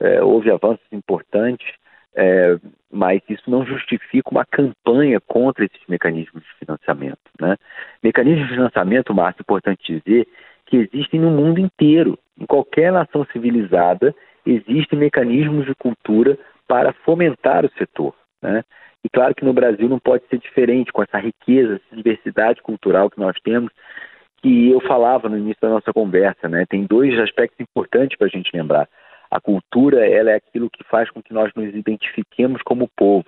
É, 0.00 0.22
houve 0.22 0.50
avanços 0.50 0.84
importantes, 0.92 1.66
é, 2.14 2.58
mas 2.90 3.22
isso 3.28 3.50
não 3.50 3.64
justifica 3.64 4.30
uma 4.30 4.44
campanha 4.44 5.20
contra 5.20 5.64
esses 5.64 5.80
mecanismos 5.88 6.42
de 6.42 6.54
financiamento. 6.58 7.18
Né? 7.40 7.56
Mecanismos 8.02 8.48
de 8.48 8.54
financiamento, 8.54 9.14
Márcio, 9.14 9.40
é 9.40 9.42
importante 9.42 10.00
dizer, 10.00 10.26
que 10.66 10.76
existem 10.76 11.20
no 11.20 11.30
mundo 11.30 11.58
inteiro. 11.58 12.18
Em 12.38 12.44
qualquer 12.44 12.92
nação 12.92 13.26
civilizada, 13.32 14.14
existem 14.44 14.98
mecanismos 14.98 15.66
de 15.66 15.74
cultura 15.74 16.38
para 16.66 16.92
fomentar 16.92 17.64
o 17.64 17.70
setor. 17.78 18.14
Né? 18.42 18.62
E 19.04 19.08
claro 19.08 19.34
que 19.34 19.44
no 19.44 19.52
Brasil 19.52 19.88
não 19.88 19.98
pode 19.98 20.24
ser 20.28 20.38
diferente 20.38 20.92
com 20.92 21.02
essa 21.02 21.18
riqueza, 21.18 21.74
essa 21.74 21.96
diversidade 21.96 22.62
cultural 22.62 23.10
que 23.10 23.18
nós 23.18 23.36
temos, 23.42 23.70
que 24.42 24.70
eu 24.70 24.80
falava 24.80 25.28
no 25.28 25.38
início 25.38 25.60
da 25.60 25.68
nossa 25.68 25.92
conversa. 25.92 26.48
Né? 26.48 26.64
Tem 26.68 26.84
dois 26.84 27.18
aspectos 27.18 27.58
importantes 27.60 28.16
para 28.16 28.26
a 28.26 28.30
gente 28.30 28.56
lembrar. 28.56 28.88
A 29.30 29.40
cultura 29.40 30.08
ela 30.08 30.30
é 30.30 30.36
aquilo 30.36 30.70
que 30.70 30.82
faz 30.84 31.10
com 31.10 31.22
que 31.22 31.34
nós 31.34 31.52
nos 31.54 31.74
identifiquemos 31.74 32.62
como 32.62 32.88
povo. 32.96 33.26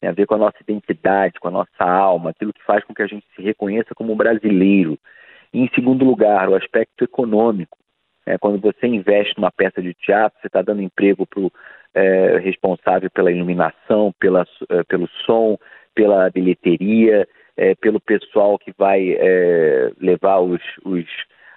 Tem 0.00 0.08
a 0.08 0.12
ver 0.12 0.26
com 0.26 0.34
a 0.34 0.38
nossa 0.38 0.56
identidade, 0.60 1.40
com 1.40 1.48
a 1.48 1.50
nossa 1.50 1.84
alma, 1.84 2.30
aquilo 2.30 2.52
que 2.52 2.62
faz 2.64 2.84
com 2.84 2.94
que 2.94 3.02
a 3.02 3.06
gente 3.06 3.26
se 3.34 3.42
reconheça 3.42 3.94
como 3.94 4.14
brasileiro. 4.14 4.98
Em 5.52 5.68
segundo 5.74 6.04
lugar, 6.04 6.48
o 6.48 6.54
aspecto 6.54 7.02
econômico. 7.02 7.78
É, 8.26 8.36
quando 8.36 8.60
você 8.60 8.86
investe 8.86 9.34
numa 9.38 9.50
peça 9.50 9.80
de 9.80 9.94
teatro, 9.94 10.38
você 10.38 10.48
está 10.48 10.60
dando 10.60 10.82
emprego 10.82 11.26
para 11.26 11.40
é, 11.94 12.38
responsável 12.38 13.10
pela 13.10 13.32
iluminação, 13.32 14.12
pela, 14.18 14.46
é, 14.70 14.82
pelo 14.84 15.08
som, 15.24 15.58
pela 15.94 16.30
bilheteria, 16.30 17.26
é, 17.56 17.74
pelo 17.74 18.00
pessoal 18.00 18.58
que 18.58 18.72
vai 18.76 19.16
é, 19.18 19.90
levar 20.00 20.38
os, 20.38 20.62
os, 20.84 21.04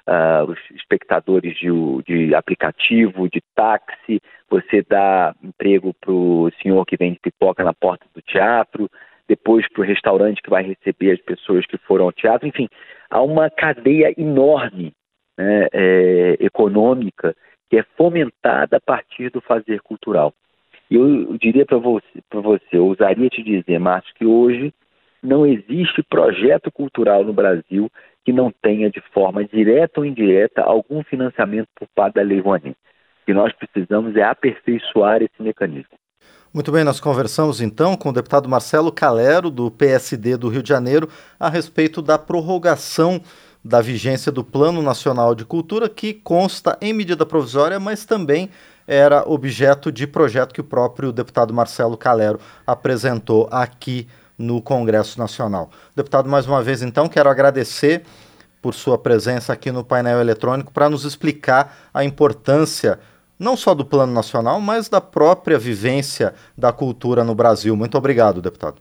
uh, 0.08 0.50
os 0.50 0.58
espectadores 0.76 1.56
de, 1.58 1.70
de, 2.08 2.34
aplicativo, 2.34 3.30
de 3.30 3.42
táxi, 3.56 4.20
você 4.50 4.84
dá 4.88 5.36
emprego 5.44 5.94
para 6.02 6.12
o 6.12 6.50
senhor 6.62 6.86
que 6.86 6.98
vende 6.98 7.20
pipoca 7.22 7.64
na 7.64 7.74
porta 7.74 8.06
do 8.14 8.22
teatro, 8.22 8.90
depois 9.28 9.68
para 9.70 9.82
o 9.82 9.86
restaurante 9.86 10.42
que 10.42 10.50
vai 10.50 10.64
receber 10.64 11.12
as 11.12 11.22
pessoas 11.22 11.66
que 11.66 11.78
foram 11.78 12.06
ao 12.06 12.12
teatro, 12.12 12.48
enfim, 12.48 12.68
há 13.10 13.22
uma 13.22 13.50
cadeia 13.50 14.14
enorme 14.18 14.92
né, 15.38 15.68
é, 15.72 16.38
econômica 16.40 17.36
que 17.72 17.78
é 17.78 17.86
fomentada 17.96 18.76
a 18.76 18.82
partir 18.82 19.30
do 19.32 19.40
fazer 19.40 19.80
cultural. 19.80 20.34
Eu 20.92 21.38
diria 21.38 21.66
para 21.66 21.78
você, 21.78 22.22
você, 22.30 22.66
eu 22.74 22.86
ousaria 22.86 23.30
te 23.30 23.42
dizer, 23.42 23.80
Márcio, 23.80 24.14
que 24.14 24.26
hoje 24.26 24.74
não 25.24 25.46
existe 25.46 26.04
projeto 26.04 26.70
cultural 26.70 27.24
no 27.24 27.32
Brasil 27.32 27.90
que 28.26 28.34
não 28.34 28.52
tenha 28.62 28.92
de 28.92 29.00
forma 29.14 29.46
direta 29.46 30.02
ou 30.02 30.06
indireta 30.06 30.62
algum 30.62 31.02
financiamento 31.02 31.70
por 31.74 31.88
parte 31.96 32.16
da 32.16 32.22
Lei 32.22 32.42
Rouanet. 32.42 32.72
O 32.72 33.26
que 33.26 33.34
nós 33.34 33.54
precisamos 33.54 34.18
é 34.18 34.24
aperfeiçoar 34.24 35.24
esse 35.24 35.42
mecanismo. 35.42 35.98
Muito 36.54 36.74
bem, 36.74 36.84
nós 36.84 37.00
conversamos 37.00 37.62
então 37.62 37.96
com 37.96 38.10
o 38.10 38.14
deputado 38.14 38.50
Marcelo 38.50 38.92
Calero, 38.92 39.50
do 39.50 39.72
PSD 39.72 40.36
do 40.36 40.50
Rio 40.50 40.62
de 40.62 40.68
Janeiro, 40.68 41.08
a 41.40 41.48
respeito 41.48 42.02
da 42.02 42.20
prorrogação 42.20 43.22
da 43.64 43.82
vigência 43.82 44.32
do 44.32 44.44
Plano 44.44 44.82
Nacional 44.82 45.36
de 45.36 45.46
Cultura, 45.46 45.88
que 45.88 46.14
consta 46.14 46.78
em 46.82 46.94
medida 46.94 47.26
provisória, 47.26 47.80
mas 47.80 48.06
também 48.06 48.50
era 48.88 49.24
objeto 49.28 49.92
de 49.92 50.08
projeto 50.08 50.54
que 50.54 50.62
o 50.62 50.66
próprio 50.66 51.12
deputado 51.12 51.54
Marcelo 51.54 51.96
Calero 51.96 52.40
apresentou 52.66 53.48
aqui 53.52 54.08
no 54.38 54.62
Congresso 54.62 55.20
Nacional. 55.20 55.70
Deputado, 55.96 56.28
mais 56.28 56.48
uma 56.48 56.64
vez, 56.64 56.82
então, 56.82 57.08
quero 57.08 57.30
agradecer 57.30 58.04
por 58.62 58.74
sua 58.74 58.98
presença 58.98 59.54
aqui 59.54 59.72
no 59.72 59.84
painel 59.84 60.20
eletrônico 60.20 60.72
para 60.72 60.90
nos 60.90 61.06
explicar 61.06 61.90
a 61.94 62.04
importância 62.04 63.00
não 63.38 63.58
só 63.58 63.74
do 63.74 63.84
Plano 63.84 64.14
Nacional, 64.14 64.62
mas 64.62 64.88
da 64.88 65.02
própria 65.02 65.58
vivência 65.58 66.34
da 66.56 66.72
cultura 66.72 67.24
no 67.24 67.34
Brasil. 67.34 67.76
Muito 67.76 67.98
obrigado, 67.98 68.40
deputado. 68.40 68.76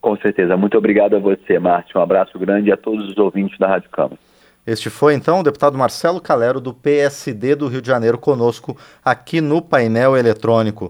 Com 0.00 0.16
certeza. 0.16 0.56
Muito 0.56 0.78
obrigado 0.78 1.16
a 1.16 1.18
você, 1.18 1.58
Márcio. 1.58 1.98
Um 1.98 2.02
abraço 2.02 2.38
grande 2.38 2.72
a 2.72 2.76
todos 2.76 3.08
os 3.08 3.18
ouvintes 3.18 3.58
da 3.58 3.66
Rádio 3.66 3.90
Câmara. 3.90 4.18
Este 4.66 4.88
foi 4.88 5.14
então 5.14 5.40
o 5.40 5.42
deputado 5.42 5.76
Marcelo 5.76 6.20
Calero, 6.20 6.60
do 6.60 6.72
PSD 6.72 7.56
do 7.56 7.66
Rio 7.66 7.82
de 7.82 7.88
Janeiro, 7.88 8.16
conosco 8.16 8.76
aqui 9.04 9.40
no 9.40 9.60
painel 9.60 10.16
eletrônico. 10.16 10.88